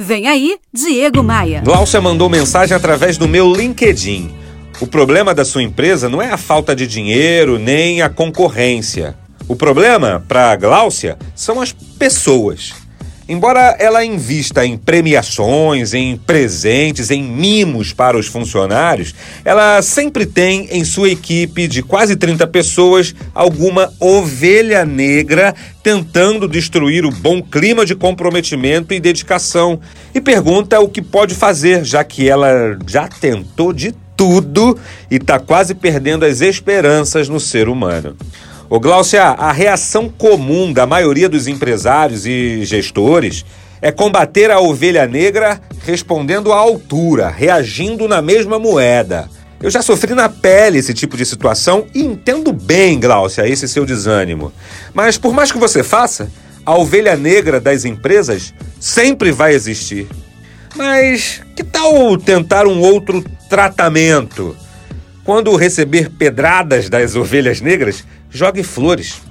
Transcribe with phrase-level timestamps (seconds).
[0.00, 1.60] Vem aí, Diego Maia.
[1.60, 4.32] Glaucia mandou mensagem através do meu LinkedIn.
[4.80, 9.16] O problema da sua empresa não é a falta de dinheiro nem a concorrência.
[9.48, 12.74] O problema, para Glaucia, são as pessoas.
[13.28, 19.14] Embora ela invista em premiações, em presentes, em mimos para os funcionários,
[19.44, 27.04] ela sempre tem em sua equipe de quase 30 pessoas alguma ovelha negra tentando destruir
[27.04, 29.78] o bom clima de comprometimento e dedicação.
[30.14, 34.76] E pergunta o que pode fazer, já que ela já tentou de tudo
[35.10, 38.16] e está quase perdendo as esperanças no ser humano.
[38.70, 43.42] Ô Glaucia, a reação comum da maioria dos empresários e gestores
[43.80, 49.30] é combater a ovelha negra respondendo à altura, reagindo na mesma moeda.
[49.58, 53.86] Eu já sofri na pele esse tipo de situação e entendo bem, Glaucia, esse seu
[53.86, 54.52] desânimo.
[54.92, 56.30] Mas por mais que você faça,
[56.66, 60.06] a ovelha negra das empresas sempre vai existir.
[60.76, 64.54] Mas que tal tentar um outro tratamento?
[65.24, 69.28] Quando receber pedradas das ovelhas negras, jogue flores.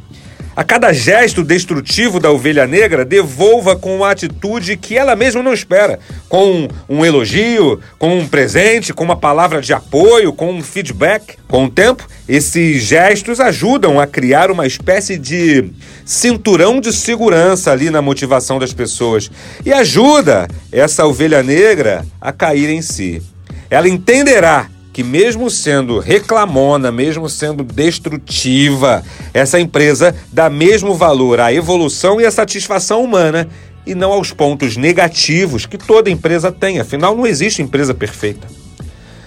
[0.58, 5.54] A cada gesto destrutivo da ovelha negra, devolva com uma atitude que ela mesma não
[5.54, 6.00] espera.
[6.28, 11.36] Com um elogio, com um presente, com uma palavra de apoio, com um feedback.
[11.48, 15.70] Com o tempo, esses gestos ajudam a criar uma espécie de
[16.04, 19.30] cinturão de segurança ali na motivação das pessoas
[19.64, 23.22] e ajuda essa ovelha negra a cair em si.
[23.70, 31.54] Ela entenderá que, mesmo sendo reclamona, mesmo sendo destrutiva, essa empresa dá mesmo valor à
[31.54, 33.48] evolução e à satisfação humana
[33.86, 36.80] e não aos pontos negativos que toda empresa tem.
[36.80, 38.48] Afinal, não existe empresa perfeita.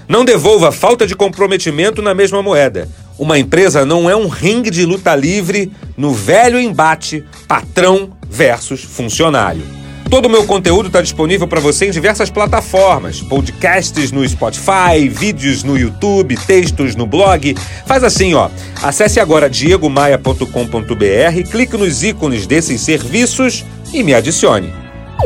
[0.09, 2.89] Não devolva falta de comprometimento na mesma moeda.
[3.17, 9.80] Uma empresa não é um ringue de luta livre no velho embate patrão versus funcionário.
[10.11, 15.63] Todo o meu conteúdo está disponível para você em diversas plataformas: podcasts no Spotify, vídeos
[15.63, 17.55] no YouTube, textos no blog.
[17.87, 18.51] Faz assim, ó.
[18.83, 24.73] Acesse agora diegomaia.com.br, clique nos ícones desses serviços e me adicione.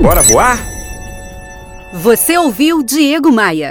[0.03, 0.62] Bora voar?
[1.94, 3.62] Você ouviu Diego Maia.